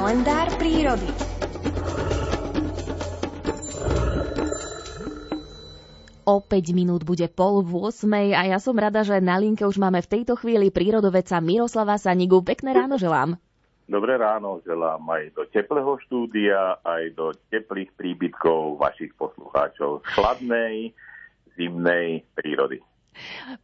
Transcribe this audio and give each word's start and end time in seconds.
Kalendár 0.00 0.48
prírody. 0.56 1.12
O 6.24 6.40
5 6.40 6.72
minút 6.72 7.04
bude 7.04 7.28
pol 7.28 7.60
v 7.60 7.84
8 7.84 8.08
a 8.32 8.48
ja 8.48 8.56
som 8.56 8.80
rada, 8.80 9.04
že 9.04 9.20
na 9.20 9.36
linke 9.36 9.60
už 9.68 9.76
máme 9.76 10.00
v 10.00 10.08
tejto 10.08 10.40
chvíli 10.40 10.72
prírodoveca 10.72 11.44
Miroslava 11.44 12.00
Sanigu. 12.00 12.40
Pekné 12.40 12.72
ráno 12.72 12.96
želám. 12.96 13.36
Dobré 13.92 14.16
ráno 14.16 14.64
želám 14.64 15.04
aj 15.04 15.36
do 15.36 15.44
teplého 15.52 15.92
štúdia, 16.08 16.80
aj 16.80 17.12
do 17.12 17.36
teplých 17.52 17.92
príbytkov 17.92 18.80
vašich 18.80 19.12
poslucháčov 19.20 20.00
z 20.00 20.06
chladnej, 20.16 20.96
zimnej 21.60 22.24
prírody. 22.32 22.80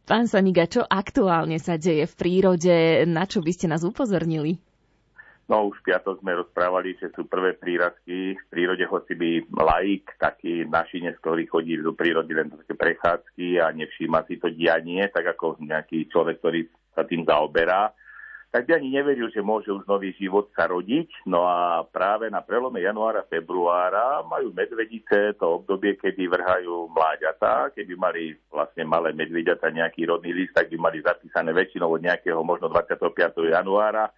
Pán 0.05 0.29
Saniga, 0.29 0.69
čo 0.69 0.85
aktuálne 0.85 1.57
sa 1.57 1.81
deje 1.81 2.05
v 2.05 2.13
prírode? 2.13 3.09
Na 3.09 3.25
čo 3.25 3.41
by 3.41 3.51
ste 3.57 3.73
nás 3.73 3.81
upozornili? 3.81 4.61
No 5.47 5.71
už 5.71 5.79
v 5.79 5.95
piatok 5.95 6.19
sme 6.19 6.43
rozprávali, 6.43 6.99
že 6.99 7.07
sú 7.15 7.23
prvé 7.23 7.55
prírazky 7.55 8.35
v 8.35 8.43
prírode, 8.51 8.83
hoci 8.83 9.15
by 9.15 9.47
laik, 9.55 10.11
taký 10.19 10.67
našinec, 10.67 11.15
ktorý 11.23 11.47
chodí 11.47 11.79
do 11.79 11.95
prírody 11.95 12.35
len 12.35 12.51
také 12.51 12.75
prechádzky 12.75 13.63
a 13.63 13.71
nevšíma 13.71 14.27
si 14.27 14.35
to 14.43 14.51
dianie, 14.51 15.07
tak 15.07 15.23
ako 15.23 15.55
nejaký 15.63 16.11
človek, 16.11 16.43
ktorý 16.43 16.67
sa 16.91 17.07
tým 17.07 17.23
zaoberá, 17.23 17.95
tak 18.47 18.63
by 18.67 18.79
ani 18.79 18.95
neveril, 18.95 19.27
že 19.31 19.43
môže 19.43 19.71
už 19.71 19.87
nový 19.87 20.15
život 20.15 20.51
sa 20.55 20.67
rodiť. 20.67 21.27
No 21.27 21.43
a 21.47 21.83
práve 21.83 22.31
na 22.31 22.39
prelome 22.43 22.79
januára, 22.79 23.27
februára 23.27 24.23
majú 24.23 24.55
medvedice 24.55 25.35
to 25.35 25.63
obdobie, 25.63 25.99
kedy 25.99 26.27
vrhajú 26.31 26.91
mláďatá. 26.91 27.75
Keby 27.75 27.93
mali 27.99 28.35
vlastne 28.47 28.87
malé 28.87 29.11
medvediata 29.11 29.67
nejaký 29.67 30.07
rodný 30.11 30.31
list, 30.31 30.55
tak 30.55 30.71
by 30.71 30.77
mali 30.79 31.03
zapísané 31.03 31.51
väčšinou 31.51 31.91
od 31.91 32.03
nejakého 32.03 32.39
možno 32.43 32.71
25. 32.71 33.35
januára 33.51 34.11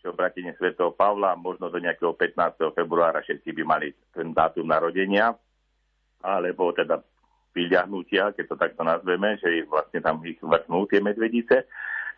čo 0.00 0.16
obratenie 0.16 0.56
svätého 0.56 0.96
Pavla, 0.96 1.36
možno 1.36 1.68
do 1.68 1.76
nejakého 1.76 2.16
15. 2.16 2.72
februára 2.72 3.20
všetci 3.20 3.52
by 3.52 3.62
mali 3.68 3.92
ten 4.16 4.32
dátum 4.32 4.64
narodenia, 4.64 5.36
alebo 6.24 6.72
teda 6.72 7.00
vyľahnutia, 7.52 8.32
keď 8.32 8.44
to 8.48 8.56
takto 8.56 8.82
nazveme, 8.82 9.36
že 9.36 9.68
vlastne 9.68 10.00
tam 10.00 10.24
ich 10.24 10.40
vrhnú 10.40 10.88
tie 10.88 11.04
medvedice. 11.04 11.68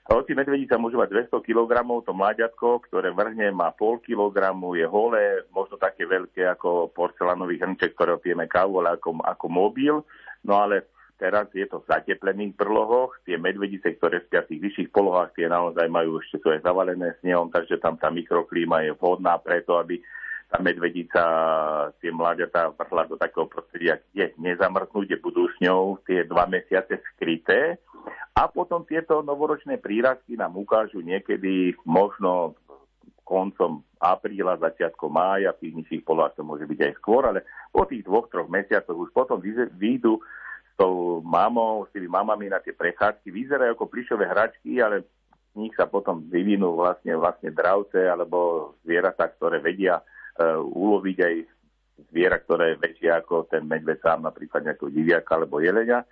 Hoci 0.03 0.35
medvedica 0.35 0.83
môžu 0.83 0.99
mať 0.99 1.31
200 1.31 1.47
kg, 1.47 1.79
to 2.03 2.11
mláďatko, 2.11 2.83
ktoré 2.91 3.15
vrhne, 3.15 3.55
má 3.55 3.71
pol 3.71 4.03
kilogramu, 4.03 4.75
je 4.75 4.83
holé, 4.83 5.47
možno 5.55 5.79
také 5.79 6.11
veľké 6.11 6.43
ako 6.59 6.91
porcelánový 6.91 7.63
hrnček, 7.63 7.95
ktorého 7.95 8.19
pijeme 8.19 8.51
kávu, 8.51 8.83
ale 8.83 8.99
ako, 8.99 9.23
ako 9.23 9.47
mobil. 9.47 10.03
No 10.43 10.59
ale 10.59 10.91
Teraz 11.23 11.47
je 11.55 11.63
to 11.71 11.79
v 11.79 11.87
zateplených 11.87 12.59
brlohoch. 12.59 13.15
Tie 13.23 13.39
medvedice, 13.39 13.95
ktoré 13.95 14.27
spia 14.27 14.43
v 14.43 14.51
tých 14.51 14.63
vyšších 14.67 14.91
polohách, 14.91 15.39
tie 15.39 15.47
naozaj 15.47 15.87
majú 15.87 16.19
ešte 16.19 16.43
aj 16.43 16.67
zavalené 16.67 17.15
snehom, 17.23 17.47
takže 17.47 17.79
tam 17.79 17.95
tá 17.95 18.11
mikroklíma 18.11 18.83
je 18.83 18.99
vhodná 18.99 19.39
preto, 19.39 19.79
aby 19.79 20.03
tá 20.51 20.59
medvedica 20.59 21.23
tie 22.03 22.11
mláďatá 22.11 22.75
vrhla 22.75 23.07
do 23.07 23.15
takého 23.15 23.47
prostredia, 23.47 24.03
kde 24.11 24.35
nezamrznú, 24.35 25.07
kde 25.07 25.23
budú 25.23 25.47
s 25.47 25.55
ňou 25.63 26.03
tie 26.03 26.27
dva 26.27 26.51
mesiace 26.51 26.99
skryté. 27.15 27.79
A 28.35 28.51
potom 28.51 28.83
tieto 28.83 29.23
novoročné 29.23 29.79
prírazky 29.79 30.35
nám 30.35 30.59
ukážu 30.59 31.07
niekedy 31.07 31.79
možno 31.87 32.59
koncom 33.23 33.87
apríla, 34.03 34.59
začiatkom 34.59 35.15
mája, 35.15 35.55
v 35.55 35.71
tých 35.71 35.75
nižších 35.79 36.03
polohách 36.03 36.35
to 36.35 36.43
môže 36.43 36.67
byť 36.67 36.81
aj 36.83 36.93
skôr, 36.99 37.23
ale 37.31 37.47
po 37.71 37.87
tých 37.87 38.03
dvoch, 38.03 38.27
troch 38.27 38.51
mesiacoch 38.51 38.99
už 38.99 39.15
potom 39.15 39.39
výjdu 39.79 40.19
tou 40.77 41.21
mamou, 41.25 41.87
s 41.87 41.91
tými 41.95 42.09
mamami 42.09 42.49
na 42.49 42.59
tie 42.59 42.73
prechádzky. 42.73 43.29
Vyzerajú 43.29 43.77
ako 43.77 43.87
plišové 43.91 44.25
hračky, 44.29 44.81
ale 44.81 45.07
z 45.53 45.55
nich 45.61 45.75
sa 45.77 45.85
potom 45.85 46.25
vyvinú 46.27 46.77
vlastne, 46.77 47.13
vlastne 47.17 47.53
dravce 47.53 48.09
alebo 48.09 48.73
zvieratá, 48.83 49.29
ktoré 49.37 49.61
vedia 49.61 50.01
uh, 50.01 50.61
uloviť 50.61 51.19
aj 51.21 51.35
zviera, 52.09 52.41
ktoré 52.41 52.75
je 52.75 52.83
väčšie 52.83 53.11
ako 53.13 53.47
ten 53.53 53.69
medveď 53.69 54.01
sám, 54.01 54.25
napríklad 54.25 54.65
nejakého 54.65 54.91
diviaka 54.91 55.37
alebo 55.37 55.61
jelenia. 55.61 56.03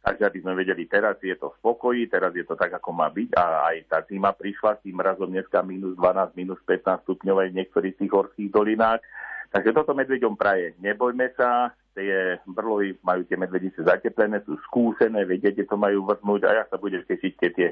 Takže 0.00 0.24
aby 0.24 0.38
sme 0.40 0.56
vedeli, 0.56 0.88
teraz 0.88 1.20
je 1.20 1.36
to 1.36 1.52
v 1.52 1.60
pokoji, 1.60 2.08
teraz 2.08 2.32
je 2.32 2.48
to 2.48 2.56
tak, 2.56 2.72
ako 2.72 2.88
má 2.88 3.12
byť 3.12 3.36
a 3.36 3.68
aj 3.68 3.76
tá 3.84 3.98
zima 4.08 4.32
prišla 4.32 4.80
s 4.80 4.82
tým 4.88 4.96
mrazom 4.96 5.28
dneska 5.28 5.60
minus 5.60 5.92
12, 5.92 6.40
minus 6.40 6.56
15 6.64 7.04
stupňov 7.04 7.36
aj 7.36 7.48
v 7.52 7.56
niektorých 7.60 7.94
tých 8.00 8.08
horských 8.08 8.48
dolinách. 8.48 9.04
Takže 9.52 9.76
toto 9.76 9.92
medveďom 9.92 10.40
praje. 10.40 10.72
Nebojme 10.80 11.36
sa, 11.36 11.76
tie 11.94 12.38
brlohy 12.46 12.96
majú 13.02 13.26
tie 13.26 13.36
medvedice 13.36 13.82
zateplené, 13.82 14.42
sú 14.46 14.56
skúsené, 14.68 15.26
vedia, 15.26 15.50
kde 15.50 15.66
to 15.66 15.76
majú 15.76 16.06
vrhnúť 16.06 16.42
a 16.46 16.50
ja 16.62 16.64
sa 16.70 16.78
budem 16.78 17.02
tešiť, 17.02 17.32
keď 17.36 17.50
tie, 17.54 17.68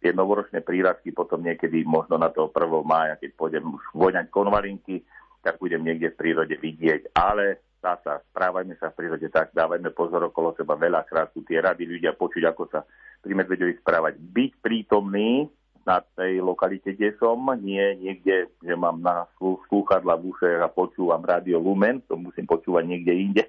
tie 0.00 0.10
novoročné 0.16 0.64
prírazky 0.64 1.12
potom 1.12 1.44
niekedy 1.44 1.84
možno 1.84 2.16
na 2.16 2.32
toho 2.32 2.48
1. 2.48 2.84
mája, 2.84 3.20
keď 3.20 3.30
pôjdem 3.36 3.64
už 3.68 3.82
voňať 3.92 4.26
konvalinky, 4.32 5.04
tak 5.40 5.60
budem 5.60 5.84
niekde 5.84 6.12
v 6.12 6.18
prírode 6.20 6.56
vidieť. 6.56 7.16
Ale 7.16 7.76
dá 7.80 7.96
sa, 8.04 8.20
správajme 8.32 8.76
sa 8.76 8.92
v 8.92 8.96
prírode 9.00 9.28
tak, 9.32 9.52
dávajme 9.56 9.92
pozor 9.92 10.28
okolo 10.28 10.52
seba, 10.56 10.76
veľakrát 10.76 11.32
sú 11.32 11.44
tie 11.44 11.60
rady 11.60 11.88
ľudia 11.88 12.16
počuť, 12.16 12.44
ako 12.48 12.62
sa 12.68 12.84
pri 13.20 13.32
medveďovi 13.36 13.80
správať. 13.80 14.20
Byť 14.20 14.52
prítomný 14.60 15.48
na 15.90 15.98
tej 16.14 16.38
lokalite, 16.38 16.94
kde 16.94 17.18
som, 17.18 17.42
nie 17.58 17.82
niekde, 17.98 18.46
že 18.62 18.74
mám 18.78 19.02
na 19.02 19.26
slúchadla 19.66 20.14
v 20.14 20.30
uše 20.30 20.62
a 20.62 20.70
počúvam 20.70 21.18
rádio 21.18 21.58
Lumen, 21.58 21.98
to 22.06 22.14
musím 22.14 22.46
počúvať 22.46 22.86
niekde 22.86 23.12
inde 23.18 23.44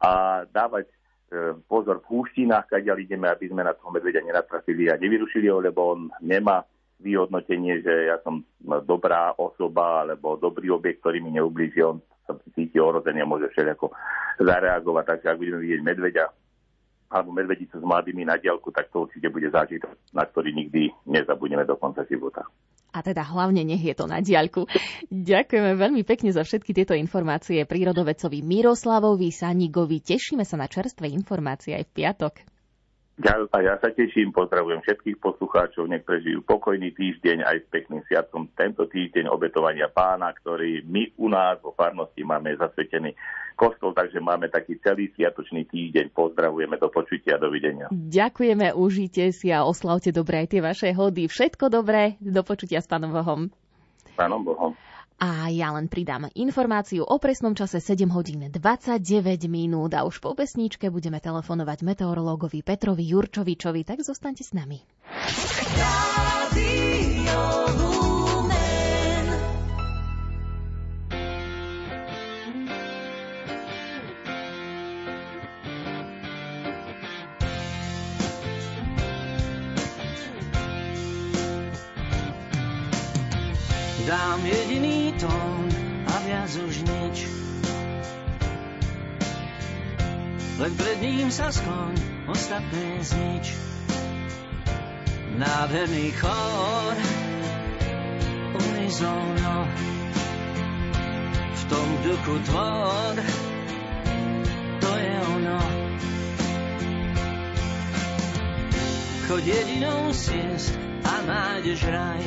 a 0.00 0.44
dávať 0.48 0.88
e, 0.88 0.94
pozor 1.68 2.00
v 2.00 2.08
húštinách, 2.16 2.72
kadiaľ 2.72 2.96
ideme, 3.04 3.28
aby 3.28 3.52
sme 3.52 3.60
na 3.60 3.76
toho 3.76 3.92
medvedia 3.92 4.24
nenatrafili 4.24 4.88
a 4.88 4.96
nevyrušili 4.96 5.52
ho, 5.52 5.60
lebo 5.60 5.92
on 5.92 6.00
nemá 6.24 6.64
vyhodnotenie, 6.96 7.84
že 7.84 8.08
ja 8.08 8.16
som 8.24 8.40
dobrá 8.88 9.36
osoba 9.36 10.08
alebo 10.08 10.40
dobrý 10.40 10.72
objekt, 10.72 11.04
ktorý 11.04 11.20
mi 11.20 11.36
neublíži, 11.36 11.84
on 11.84 12.00
sa 12.24 12.32
cíti 12.56 12.80
ohrozený 12.80 13.20
a 13.20 13.28
môže 13.28 13.52
všelijako 13.52 13.92
zareagovať. 14.40 15.04
Takže 15.04 15.26
ak 15.28 15.40
budeme 15.40 15.60
vidieť 15.60 15.80
medveďa 15.84 16.24
alebo 17.10 17.30
medvedicu 17.30 17.78
s 17.78 17.84
mladými 17.84 18.26
na 18.26 18.36
diálku, 18.38 18.74
tak 18.74 18.90
to 18.90 19.06
určite 19.06 19.30
bude 19.30 19.46
zážitok, 19.50 19.94
na 20.12 20.26
ktorý 20.26 20.50
nikdy 20.52 20.90
nezabudneme 21.06 21.64
do 21.64 21.78
konca 21.78 22.02
života 22.06 22.46
a 22.96 23.04
teda 23.04 23.28
hlavne 23.28 23.60
nech 23.60 23.84
je 23.84 23.92
to 23.92 24.08
na 24.08 24.24
diaľku. 24.24 24.64
Ďakujeme 25.12 25.76
veľmi 25.76 26.02
pekne 26.08 26.32
za 26.32 26.40
všetky 26.40 26.72
tieto 26.72 26.96
informácie 26.96 27.68
prírodovecovi 27.68 28.40
Miroslavovi 28.40 29.28
Sanigovi. 29.28 30.00
Tešíme 30.00 30.48
sa 30.48 30.56
na 30.56 30.64
čerstvé 30.64 31.12
informácie 31.12 31.76
aj 31.76 31.84
v 31.84 31.92
piatok. 31.92 32.34
Ja, 33.16 33.32
a 33.48 33.58
ja 33.64 33.80
sa 33.80 33.88
teším, 33.88 34.28
pozdravujem 34.28 34.84
všetkých 34.84 35.16
poslucháčov, 35.24 35.88
nech 35.88 36.04
prežijú 36.04 36.44
pokojný 36.44 36.92
týždeň 36.92 37.48
aj 37.48 37.56
s 37.64 37.66
pekným 37.72 38.04
sviatkom 38.04 38.52
tento 38.52 38.84
týždeň 38.84 39.32
obetovania 39.32 39.88
pána, 39.88 40.36
ktorý 40.36 40.84
my 40.84 41.16
u 41.16 41.32
nás 41.32 41.56
vo 41.64 41.72
farnosti 41.72 42.20
máme 42.20 42.52
zasvetený 42.60 43.16
kostol, 43.56 43.96
takže 43.96 44.20
máme 44.20 44.52
taký 44.52 44.76
celý 44.84 45.08
sviatočný 45.16 45.64
týždeň. 45.66 46.12
Pozdravujeme, 46.12 46.76
do 46.76 46.92
počutia, 46.92 47.40
dovidenia. 47.40 47.88
Ďakujeme, 47.90 48.76
užite 48.76 49.32
si 49.32 49.48
a 49.50 49.64
oslavte 49.64 50.12
dobre 50.12 50.44
aj 50.44 50.48
tie 50.52 50.60
vaše 50.60 50.88
hody. 50.92 51.26
Všetko 51.26 51.72
dobré, 51.72 52.20
do 52.20 52.44
počutia 52.44 52.84
s 52.84 52.86
pánom 52.86 53.10
Bohom. 53.10 53.48
Pánom 54.14 54.44
Bohom. 54.44 54.76
A 55.16 55.48
ja 55.48 55.72
len 55.72 55.88
pridám 55.88 56.28
informáciu 56.36 57.00
o 57.00 57.16
presnom 57.16 57.56
čase 57.56 57.80
7 57.80 58.04
hodín 58.12 58.52
29 58.52 59.00
minút 59.48 59.96
a 59.96 60.04
už 60.04 60.20
po 60.20 60.36
pesničke 60.36 60.92
budeme 60.92 61.24
telefonovať 61.24 61.88
meteorológovi 61.88 62.60
Petrovi 62.60 63.08
Jurčovičovi, 63.08 63.80
tak 63.88 64.04
zostaňte 64.04 64.44
s 64.44 64.52
nami. 64.52 64.84
Radio 66.52 67.95
dám 84.06 84.38
jediný 84.46 85.12
tón 85.18 85.66
a 86.06 86.14
viac 86.22 86.54
už 86.54 86.86
nič. 86.86 87.26
Len 90.56 90.72
pred 90.78 90.98
ním 91.02 91.28
sa 91.28 91.50
skloň, 91.50 91.94
ostatné 92.30 93.02
znič. 93.02 93.52
Nádherný 95.36 96.16
chor, 96.16 96.94
unizóno, 98.56 99.68
v 101.52 101.62
tom 101.68 101.88
duchu 102.06 102.34
tvor, 102.48 103.14
to 104.80 104.90
je 104.96 105.14
ono. 105.34 105.60
Choď 109.28 109.42
jedinou 109.44 110.08
siest 110.14 110.72
a 111.04 111.14
nájdeš 111.26 111.84
raj, 111.90 112.22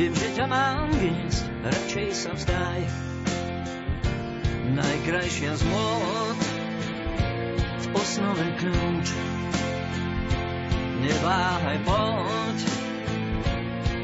Viem, 0.00 0.16
že 0.16 0.32
ťa 0.32 0.48
mám 0.48 0.88
viesť, 0.96 1.44
radšej 1.60 2.08
sa 2.16 2.32
vzdaj. 2.32 2.80
Najkrajšia 4.72 5.52
z 5.60 5.62
môd, 5.68 6.38
v 7.84 7.86
osnove 7.92 8.48
kľúč. 8.56 9.12
Neváhaj, 11.04 11.84
poď, 11.84 12.58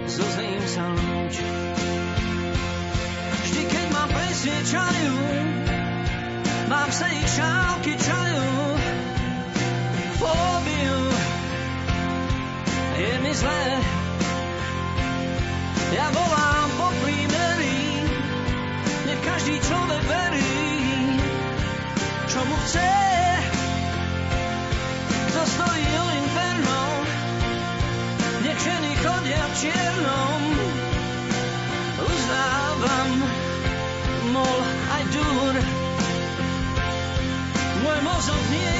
so 0.05 0.21
zlým 0.37 0.65
sa 0.69 0.85
lúč. 0.85 1.41
Vždy, 3.41 3.63
keď 3.65 3.87
ma 3.97 4.05
presviečajú, 4.05 5.17
mám 6.69 6.93
sa 6.93 7.09
ich 7.09 7.31
šálky 7.41 7.97
čajú, 7.97 8.49
fóbiu, 10.21 11.01
je 13.01 13.13
mi 13.25 13.33
zlé. 13.33 14.06
Ja 15.95 16.11
volám 16.11 16.69
po 16.75 16.91
prímerí, 16.99 18.03
nech 19.07 19.21
každý 19.23 19.55
človek 19.63 20.03
verí, 20.03 20.75
čo 22.27 22.43
mu 22.43 22.57
chce. 22.67 22.91
To 25.31 25.43
stojí 25.47 25.87
o 25.87 26.07
inferno, 26.11 26.81
nech 28.43 28.59
ženy 28.59 28.93
chodia 28.99 29.43
v 29.47 29.55
čiernom. 29.63 30.43
Uznávam, 32.03 33.13
mol 34.35 34.59
aj 34.91 35.03
dur, 35.15 35.55
môj 37.87 37.99
mozog 38.03 38.43
nie 38.51 38.76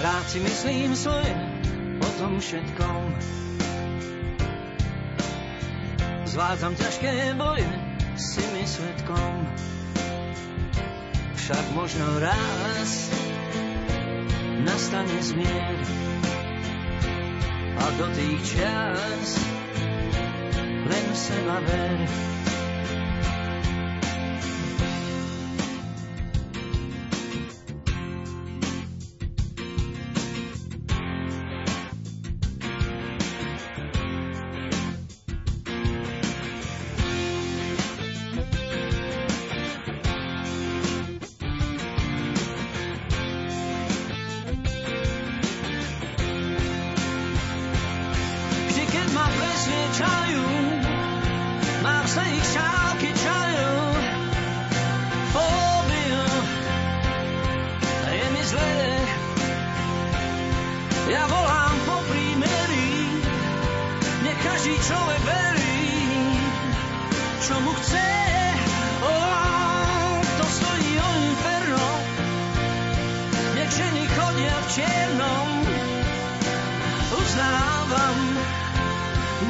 Rád 0.00 0.24
si 0.32 0.40
myslím 0.40 0.96
svoje 0.96 1.28
o 2.00 2.08
tom 2.16 2.40
všetkom. 2.40 3.02
Zvádzam 6.24 6.72
ťažké 6.72 7.36
boje 7.36 7.68
si 8.16 8.40
mi 8.56 8.64
svetkom. 8.64 9.44
Však 11.36 11.64
možno 11.76 12.06
raz 12.16 13.12
nastane 14.64 15.20
zmier 15.20 15.76
a 17.76 17.84
do 18.00 18.06
tých 18.16 18.40
čas 18.56 19.24
len 20.88 21.06
seba 21.12 21.60
ver. 21.60 22.49
Mám 51.82 52.04
sa 52.08 52.22
ich 52.24 52.46
šálky 52.48 53.10
čajú. 53.12 53.74
Fóbiu, 55.32 56.24
je 58.08 58.26
mi 58.32 58.42
zlé. 58.48 58.80
Ja 61.10 61.26
volám 61.26 61.76
po 61.84 61.96
prímerí, 62.08 63.20
nech 64.24 64.38
každý 64.40 64.74
človek 64.78 65.22
verí, 65.26 65.84
čo 67.44 67.54
mu 67.60 67.72
chce. 67.76 68.29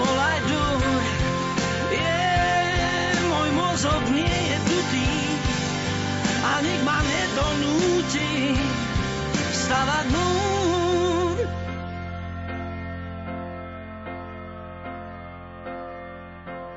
Mol 0.01 0.17
aj 0.17 0.39
dur. 0.49 0.81
Je, 1.93 2.19
môj 3.29 3.51
mozog 3.53 4.03
nie 4.09 4.37
je 4.49 4.59
dutý 4.65 5.13
a 6.41 6.53
nedonúti 6.65 8.33
stavať 9.53 10.07
múr. 10.09 11.37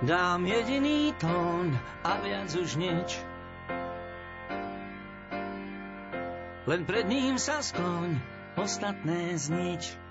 Dám 0.04 0.44
jediný 0.44 1.16
tón 1.16 1.72
a 2.04 2.20
viac 2.20 2.52
už 2.52 2.76
nič. 2.76 3.24
Len 6.64 6.82
pred 6.84 7.08
ním 7.08 7.40
sa 7.40 7.64
skloň, 7.64 8.20
ostatné 8.60 9.36
znič. 9.40 10.03